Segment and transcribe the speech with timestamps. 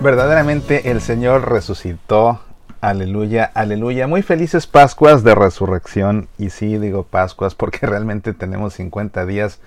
[0.00, 2.40] Verdaderamente el Señor resucitó.
[2.80, 4.06] Aleluya, aleluya.
[4.06, 6.28] Muy felices Pascuas de Resurrección.
[6.38, 9.58] Y sí, digo Pascuas porque realmente tenemos 50 días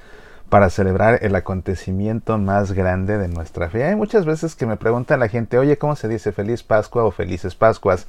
[0.47, 3.83] para celebrar el acontecimiento más grande de nuestra fe.
[3.83, 7.11] Hay muchas veces que me pregunta la gente, oye, ¿cómo se dice feliz Pascua o
[7.11, 8.07] felices Pascuas?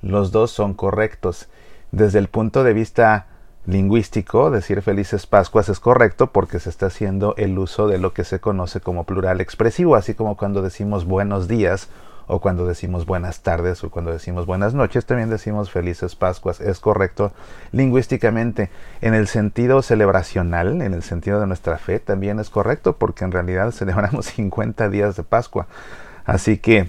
[0.00, 1.48] Los dos son correctos.
[1.92, 3.26] Desde el punto de vista
[3.68, 8.24] lingüístico, decir felices Pascuas es correcto porque se está haciendo el uso de lo que
[8.24, 11.90] se conoce como plural expresivo, así como cuando decimos buenos días
[12.26, 16.62] o cuando decimos buenas tardes o cuando decimos buenas noches, también decimos felices Pascuas.
[16.62, 17.32] Es correcto
[17.72, 18.70] lingüísticamente.
[19.02, 23.32] En el sentido celebracional, en el sentido de nuestra fe, también es correcto porque en
[23.32, 25.66] realidad celebramos 50 días de Pascua.
[26.24, 26.88] Así que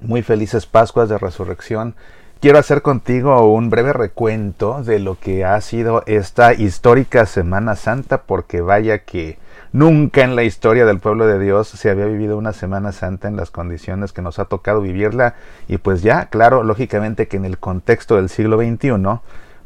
[0.00, 1.96] muy felices Pascuas de resurrección
[2.40, 8.22] quiero hacer contigo un breve recuento de lo que ha sido esta histórica Semana Santa,
[8.22, 9.38] porque vaya que
[9.72, 13.36] nunca en la historia del pueblo de Dios se había vivido una Semana Santa en
[13.36, 15.34] las condiciones que nos ha tocado vivirla.
[15.66, 19.20] Y pues ya, claro, lógicamente que en el contexto del siglo XXI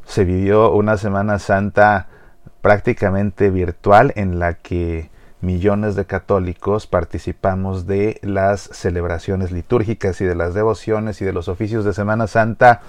[0.06, 2.06] se vivió una Semana Santa
[2.62, 5.10] prácticamente virtual en la que
[5.42, 11.48] millones de católicos participamos de las celebraciones litúrgicas y de las devociones y de los
[11.48, 12.80] oficios de Semana Santa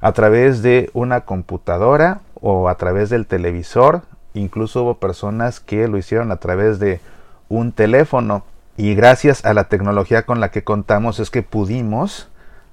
[0.00, 4.02] a través de una computadora o a través del televisor.
[4.34, 7.00] Incluso hubo personas que lo hicieron a través de
[7.48, 8.42] un teléfono.
[8.76, 12.28] Y gracias a la tecnología con la que contamos es que pudimos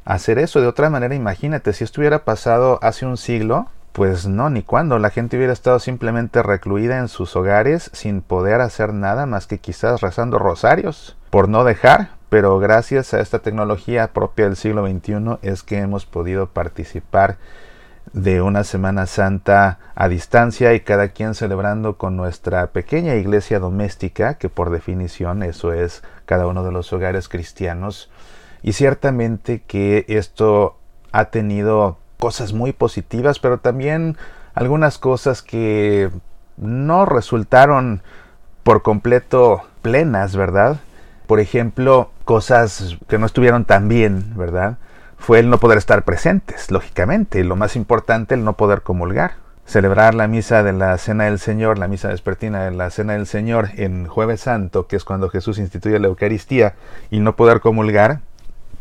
[0.06, 0.62] hacer eso.
[0.62, 5.00] De otra manera, imagínate, si esto hubiera pasado hace un siglo, pues no, ni cuando.
[5.00, 9.60] La gente hubiera estado simplemente recluida en sus hogares sin poder hacer nada más que
[9.60, 12.10] quizás rezando rosarios por no dejar.
[12.28, 17.38] Pero gracias a esta tecnología propia del siglo XXI es que hemos podido participar
[18.12, 24.34] de una Semana Santa a distancia y cada quien celebrando con nuestra pequeña iglesia doméstica,
[24.34, 28.12] que por definición eso es cada uno de los hogares cristianos.
[28.62, 30.80] Y ciertamente que esto
[31.14, 34.18] ha tenido cosas muy positivas, pero también
[34.54, 36.10] algunas cosas que
[36.58, 38.02] no resultaron
[38.64, 40.80] por completo plenas, ¿verdad?
[41.28, 44.78] Por ejemplo, cosas que no estuvieron tan bien, ¿verdad?
[45.18, 49.34] Fue el no poder estar presentes, lógicamente, y lo más importante, el no poder comulgar.
[49.66, 53.26] Celebrar la misa de la Cena del Señor, la misa vespertina de la Cena del
[53.26, 56.76] Señor en Jueves Santo, que es cuando Jesús instituye la Eucaristía,
[57.10, 58.20] y no poder comulgar,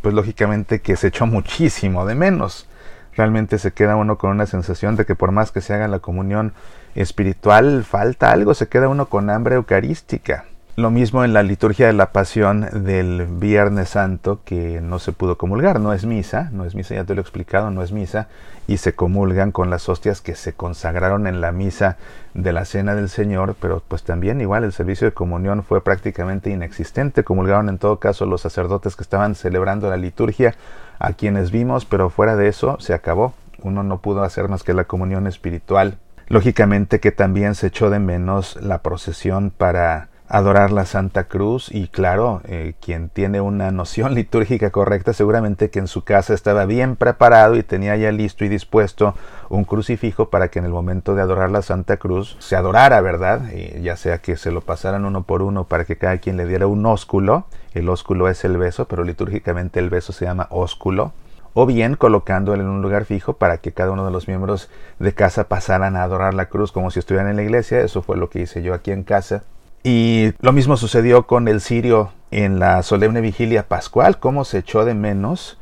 [0.03, 2.69] pues lógicamente que se echó muchísimo de menos
[3.16, 5.98] realmente se queda uno con una sensación de que por más que se haga la
[5.98, 6.52] comunión
[6.94, 10.44] espiritual, falta algo, se queda uno con hambre eucarística.
[10.76, 15.38] Lo mismo en la liturgia de la pasión del Viernes Santo, que no se pudo
[15.38, 18.26] comulgar, no es misa, no es misa, ya te lo he explicado, no es misa,
[18.66, 21.96] y se comulgan con las hostias que se consagraron en la misa
[22.34, 26.50] de la Cena del Señor, pero pues también igual el servicio de comunión fue prácticamente
[26.50, 30.56] inexistente, comulgaron en todo caso los sacerdotes que estaban celebrando la liturgia,
[30.98, 34.74] a quienes vimos, pero fuera de eso se acabó, uno no pudo hacer más que
[34.74, 35.98] la comunión espiritual.
[36.26, 41.87] Lógicamente que también se echó de menos la procesión para adorar la Santa Cruz y
[41.87, 46.97] claro, eh, quien tiene una noción litúrgica correcta seguramente que en su casa estaba bien
[46.97, 49.15] preparado y tenía ya listo y dispuesto
[49.49, 53.43] un crucifijo para que en el momento de adorar la Santa Cruz se adorara, ¿verdad?
[53.81, 56.66] ya sea que se lo pasaran uno por uno para que cada quien le diera
[56.66, 61.12] un ósculo, el ósculo es el beso, pero litúrgicamente el beso se llama ósculo,
[61.53, 64.69] o bien colocándolo en un lugar fijo para que cada uno de los miembros
[64.99, 68.16] de casa pasaran a adorar la cruz como si estuvieran en la iglesia, eso fue
[68.16, 69.45] lo que hice yo aquí en casa
[69.84, 74.87] y lo mismo sucedió con el sirio en la solemne vigilia pascual, cómo se echó
[74.87, 75.59] de menos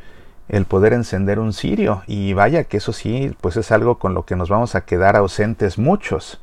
[0.49, 2.05] el poder encender un cirio.
[2.07, 5.17] Y vaya que eso sí, pues es algo con lo que nos vamos a quedar
[5.17, 6.41] ausentes muchos,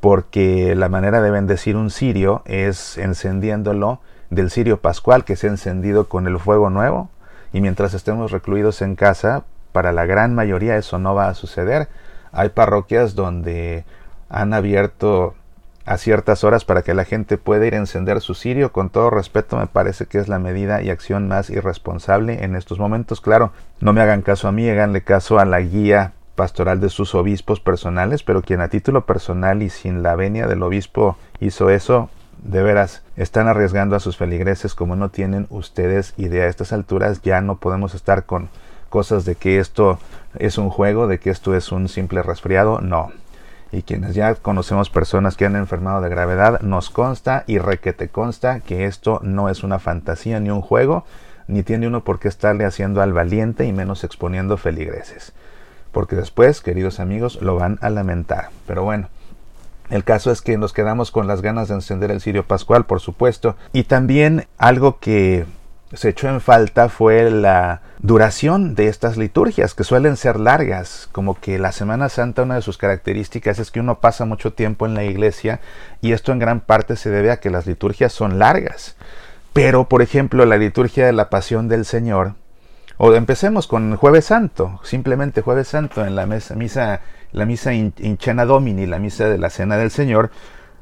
[0.00, 4.00] porque la manera de bendecir un cirio es encendiéndolo
[4.30, 7.10] del cirio pascual que se ha encendido con el fuego nuevo.
[7.52, 11.88] Y mientras estemos recluidos en casa, para la gran mayoría eso no va a suceder.
[12.30, 13.84] Hay parroquias donde
[14.28, 15.34] han abierto
[15.86, 18.72] a ciertas horas para que la gente pueda ir a encender su cirio.
[18.72, 22.78] Con todo respeto, me parece que es la medida y acción más irresponsable en estos
[22.78, 23.20] momentos.
[23.20, 27.14] Claro, no me hagan caso a mí, háganle caso a la guía pastoral de sus
[27.14, 32.10] obispos personales, pero quien a título personal y sin la venia del obispo hizo eso,
[32.42, 36.44] de veras, están arriesgando a sus feligreses como no tienen ustedes idea.
[36.44, 38.48] A estas alturas ya no podemos estar con
[38.88, 39.98] cosas de que esto
[40.38, 42.80] es un juego, de que esto es un simple resfriado.
[42.80, 43.10] No,
[43.72, 48.60] y quienes ya conocemos personas que han enfermado de gravedad, nos consta y requete consta
[48.60, 51.04] que esto no es una fantasía ni un juego,
[51.48, 55.32] ni tiene uno por qué estarle haciendo al valiente y menos exponiendo feligreses.
[55.92, 58.50] Porque después, queridos amigos, lo van a lamentar.
[58.66, 59.08] Pero bueno,
[59.88, 63.00] el caso es que nos quedamos con las ganas de encender el cirio pascual, por
[63.00, 63.56] supuesto.
[63.72, 65.46] Y también algo que
[65.92, 71.38] se echó en falta fue la duración de estas liturgias, que suelen ser largas, como
[71.38, 74.94] que la Semana Santa una de sus características es que uno pasa mucho tiempo en
[74.94, 75.60] la iglesia
[76.00, 78.96] y esto en gran parte se debe a que las liturgias son largas.
[79.52, 82.34] Pero, por ejemplo, la liturgia de la Pasión del Señor,
[82.98, 87.00] o empecemos con Jueves Santo, simplemente Jueves Santo en la misa,
[87.32, 87.94] la misa in,
[88.46, 90.30] Domini, la misa de la Cena del Señor,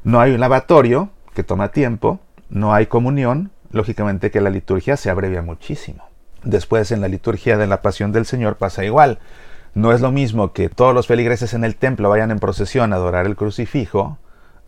[0.03, 5.11] no hay un lavatorio que toma tiempo, no hay comunión, lógicamente que la liturgia se
[5.11, 6.09] abrevia muchísimo.
[6.43, 9.19] Después en la liturgia de la Pasión del Señor pasa igual.
[9.75, 12.97] No es lo mismo que todos los feligreses en el templo vayan en procesión a
[12.97, 14.19] adorar el crucifijo,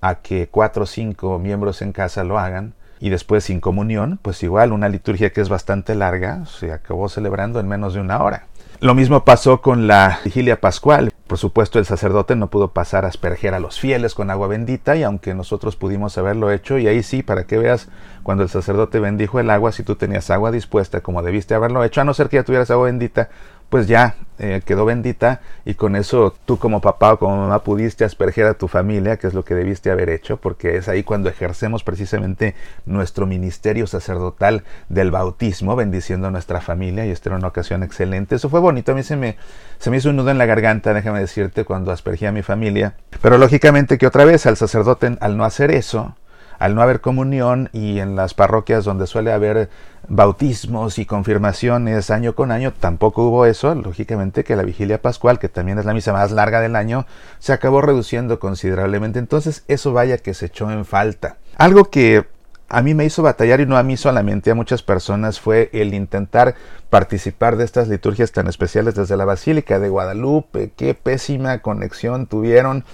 [0.00, 4.42] a que cuatro o cinco miembros en casa lo hagan, y después sin comunión, pues
[4.42, 8.46] igual una liturgia que es bastante larga se acabó celebrando en menos de una hora.
[8.80, 11.10] Lo mismo pasó con la vigilia pascual.
[11.26, 14.96] Por supuesto, el sacerdote no pudo pasar a asperger a los fieles con agua bendita,
[14.96, 17.88] y aunque nosotros pudimos haberlo hecho, y ahí sí, para que veas,
[18.22, 22.02] cuando el sacerdote bendijo el agua, si tú tenías agua dispuesta como debiste haberlo hecho,
[22.02, 23.30] a no ser que ya tuvieras agua bendita,
[23.68, 28.04] pues ya eh, quedó bendita y con eso tú como papá o como mamá pudiste
[28.04, 31.30] asperger a tu familia, que es lo que debiste haber hecho, porque es ahí cuando
[31.30, 32.54] ejercemos precisamente
[32.84, 38.36] nuestro ministerio sacerdotal del bautismo, bendiciendo a nuestra familia y esta era una ocasión excelente.
[38.36, 39.36] Eso fue bonito, a mí se me,
[39.78, 42.94] se me hizo un nudo en la garganta, déjame decirte, cuando aspergí a mi familia.
[43.22, 46.14] Pero lógicamente que otra vez al sacerdote, al no hacer eso,
[46.58, 49.68] al no haber comunión y en las parroquias donde suele haber
[50.08, 53.74] bautismos y confirmaciones año con año, tampoco hubo eso.
[53.74, 57.06] Lógicamente que la vigilia pascual, que también es la misa más larga del año,
[57.38, 59.18] se acabó reduciendo considerablemente.
[59.18, 61.36] Entonces eso vaya que se echó en falta.
[61.56, 62.26] Algo que
[62.68, 65.94] a mí me hizo batallar y no a mí solamente, a muchas personas, fue el
[65.94, 66.56] intentar
[66.90, 70.72] participar de estas liturgias tan especiales desde la Basílica de Guadalupe.
[70.76, 72.84] Qué pésima conexión tuvieron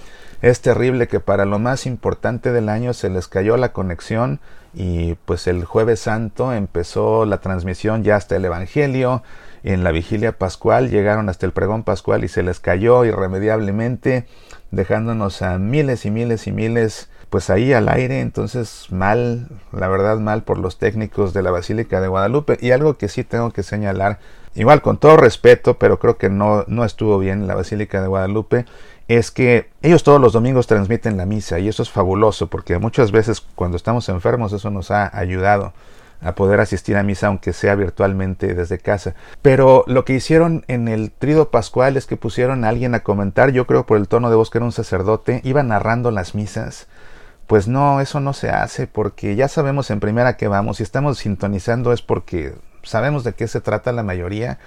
[0.43, 4.41] es terrible que para lo más importante del año se les cayó la conexión
[4.73, 9.23] y pues el jueves santo empezó la transmisión ya hasta el Evangelio.
[9.63, 14.25] En la vigilia pascual llegaron hasta el pregón pascual y se les cayó irremediablemente,
[14.71, 20.17] dejándonos a miles y miles y miles pues ahí al aire, entonces mal, la verdad
[20.19, 22.57] mal por los técnicos de la Basílica de Guadalupe.
[22.59, 24.19] Y algo que sí tengo que señalar,
[24.55, 28.65] igual con todo respeto, pero creo que no, no estuvo bien la Basílica de Guadalupe,
[29.07, 33.11] es que ellos todos los domingos transmiten la misa y eso es fabuloso porque muchas
[33.11, 35.73] veces cuando estamos enfermos eso nos ha ayudado
[36.21, 39.13] a poder asistir a misa aunque sea virtualmente desde casa.
[39.41, 43.51] Pero lo que hicieron en el trido pascual es que pusieron a alguien a comentar,
[43.51, 46.87] yo creo por el tono de voz que era un sacerdote, iba narrando las misas.
[47.45, 51.17] Pues no, eso no se hace porque ya sabemos en primera que vamos y estamos
[51.17, 54.59] sintonizando es porque sabemos de qué se trata la mayoría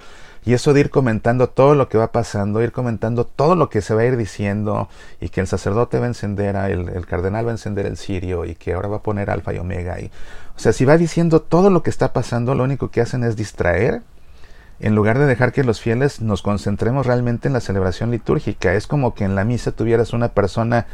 [0.45, 3.81] y eso de ir comentando todo lo que va pasando, ir comentando todo lo que
[3.81, 4.87] se va a ir diciendo
[5.19, 8.45] y que el sacerdote va a encender, a el, cardenal va a encender el cirio
[8.45, 9.99] y que ahora va a poner alfa y omega.
[9.99, 10.05] Y,
[10.55, 13.35] o sea, si va diciendo todo lo que está pasando, lo único que hacen es
[13.35, 14.03] distraer
[14.79, 18.73] en lugar de dejar que los fieles nos concentremos realmente en la celebración litúrgica.
[18.73, 20.85] Es como que en la misa tuvieras una persona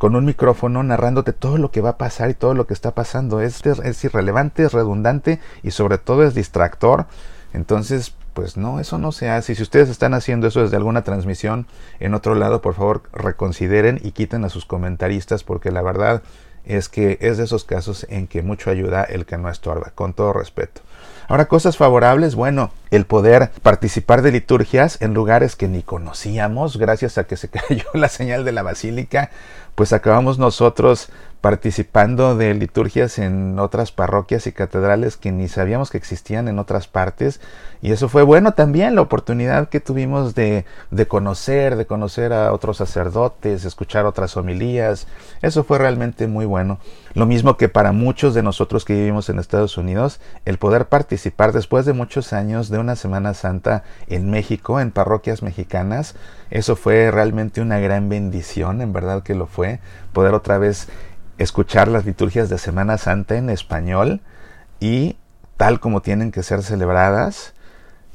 [0.00, 2.94] con un micrófono narrándote todo lo que va a pasar y todo lo que está
[2.94, 3.42] pasando.
[3.42, 7.04] Es, es irrelevante, es redundante y sobre todo es distractor.
[7.52, 9.54] Entonces, pues no, eso no se hace.
[9.54, 11.66] Si ustedes están haciendo eso desde alguna transmisión
[11.98, 16.22] en otro lado, por favor reconsideren y quiten a sus comentaristas porque la verdad
[16.64, 20.12] es que es de esos casos en que mucho ayuda el que no estorba, con
[20.12, 20.82] todo respeto.
[21.28, 27.18] Ahora, cosas favorables, bueno, el poder participar de liturgias en lugares que ni conocíamos, gracias
[27.18, 29.30] a que se cayó la señal de la basílica,
[29.76, 31.08] pues acabamos nosotros
[31.40, 36.86] participando de liturgias en otras parroquias y catedrales que ni sabíamos que existían en otras
[36.86, 37.40] partes.
[37.82, 42.52] Y eso fue bueno también la oportunidad que tuvimos de, de conocer, de conocer a
[42.52, 45.06] otros sacerdotes, escuchar otras homilías,
[45.40, 46.78] eso fue realmente muy bueno.
[47.14, 51.52] Lo mismo que para muchos de nosotros que vivimos en Estados Unidos, el poder participar
[51.52, 56.14] después de muchos años de una Semana Santa en México, en parroquias mexicanas,
[56.50, 59.80] eso fue realmente una gran bendición, en verdad que lo fue,
[60.12, 60.88] poder otra vez
[61.40, 64.20] escuchar las liturgias de Semana Santa en español
[64.78, 65.16] y
[65.56, 67.54] tal como tienen que ser celebradas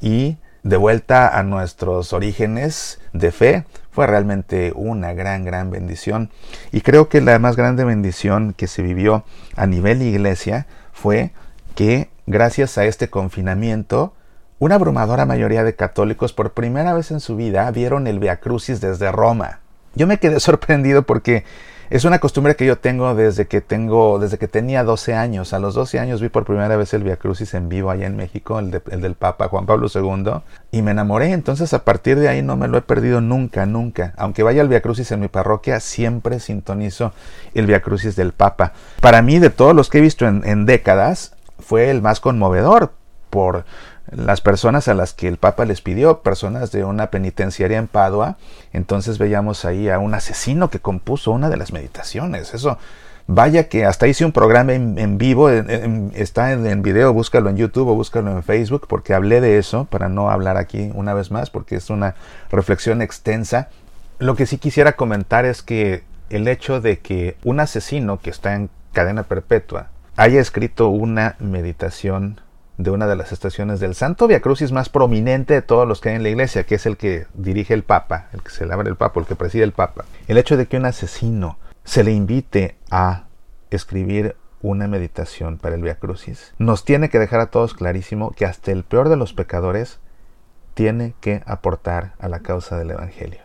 [0.00, 6.30] y de vuelta a nuestros orígenes de fe fue realmente una gran, gran bendición.
[6.70, 9.24] Y creo que la más grande bendición que se vivió
[9.56, 11.32] a nivel iglesia fue
[11.74, 14.14] que gracias a este confinamiento,
[14.58, 18.80] una abrumadora mayoría de católicos por primera vez en su vida vieron el Via Crucis
[18.80, 19.60] desde Roma.
[19.94, 21.44] Yo me quedé sorprendido porque
[21.90, 25.52] es una costumbre que yo tengo desde que tengo, desde que tenía 12 años.
[25.52, 28.16] A los 12 años vi por primera vez el Via Crucis en vivo allá en
[28.16, 31.32] México, el, del Papa Juan Pablo II, y me enamoré.
[31.32, 34.14] Entonces a partir de ahí no me lo he perdido nunca, nunca.
[34.16, 37.12] Aunque vaya al Via Crucis en mi parroquia, siempre sintonizo
[37.54, 38.72] el Via Crucis del Papa.
[39.00, 42.92] Para mí, de todos los que he visto en décadas, fue el más conmovedor
[43.36, 43.66] por
[44.10, 48.38] las personas a las que el Papa les pidió, personas de una penitenciaria en Padua.
[48.72, 52.54] Entonces veíamos ahí a un asesino que compuso una de las meditaciones.
[52.54, 52.78] Eso,
[53.26, 57.88] vaya que hasta hice un programa en, vivo, está en, en, video, búscalo en YouTube
[57.88, 61.50] o búscalo en Facebook, porque hablé de eso, para no hablar aquí una vez más,
[61.50, 62.14] porque es una
[62.50, 63.68] reflexión extensa.
[64.18, 68.54] Lo que sí quisiera comentar es que el hecho de que un asesino que está
[68.54, 72.40] en cadena perpetua haya escrito una meditación
[72.78, 76.10] de una de las estaciones del Santo Via Crucis más prominente de todos los que
[76.10, 78.96] hay en la iglesia, que es el que dirige el Papa, el que celebra el
[78.96, 80.04] Papa, el que preside el Papa.
[80.28, 83.24] El hecho de que un asesino se le invite a
[83.70, 88.46] escribir una meditación para el Via Crucis nos tiene que dejar a todos clarísimo que
[88.46, 89.98] hasta el peor de los pecadores
[90.74, 93.40] tiene que aportar a la causa del Evangelio.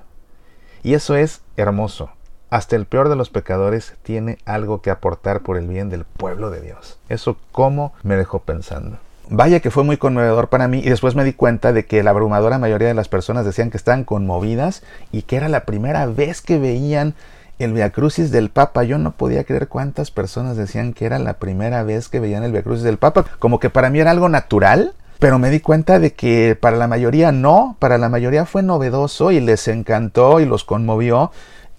[0.83, 2.11] Y eso es hermoso.
[2.49, 6.49] Hasta el peor de los pecadores tiene algo que aportar por el bien del pueblo
[6.49, 6.99] de Dios.
[7.07, 8.97] Eso cómo me dejó pensando.
[9.29, 12.09] Vaya que fue muy conmovedor para mí y después me di cuenta de que la
[12.09, 16.41] abrumadora mayoría de las personas decían que estaban conmovidas y que era la primera vez
[16.41, 17.13] que veían
[17.59, 18.83] el Via Crucis del Papa.
[18.83, 22.51] Yo no podía creer cuántas personas decían que era la primera vez que veían el
[22.51, 23.25] Via Crucis del Papa.
[23.39, 26.87] Como que para mí era algo natural, pero me di cuenta de que para la
[26.87, 31.31] mayoría no, para la mayoría fue novedoso y les encantó y los conmovió.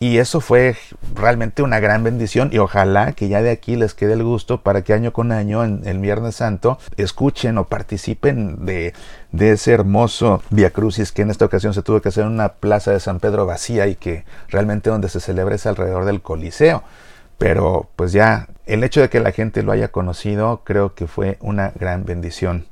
[0.02, 0.74] Y eso fue
[1.14, 4.82] realmente una gran bendición y ojalá que ya de aquí les quede el gusto para
[4.82, 8.94] que año con año en el Viernes Santo escuchen o participen de,
[9.30, 12.54] de ese hermoso Via Crucis que en esta ocasión se tuvo que hacer en una
[12.54, 16.82] plaza de San Pedro vacía y que realmente donde se celebra es alrededor del Coliseo.
[17.38, 21.38] Pero pues ya el hecho de que la gente lo haya conocido creo que fue
[21.40, 22.66] una gran bendición.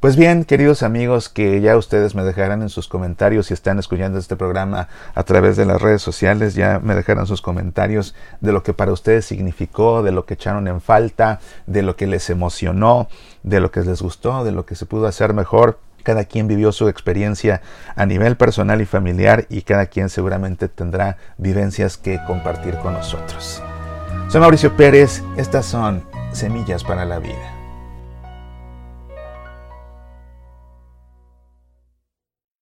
[0.00, 4.18] Pues bien, queridos amigos, que ya ustedes me dejarán en sus comentarios si están escuchando
[4.18, 8.62] este programa a través de las redes sociales, ya me dejarán sus comentarios de lo
[8.62, 13.08] que para ustedes significó, de lo que echaron en falta, de lo que les emocionó,
[13.42, 15.78] de lo que les gustó, de lo que se pudo hacer mejor.
[16.02, 17.60] Cada quien vivió su experiencia
[17.94, 23.62] a nivel personal y familiar y cada quien seguramente tendrá vivencias que compartir con nosotros.
[24.28, 26.02] Soy Mauricio Pérez, estas son
[26.32, 27.59] Semillas para la Vida.